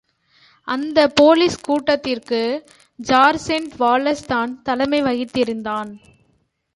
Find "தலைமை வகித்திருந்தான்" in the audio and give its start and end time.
4.63-5.91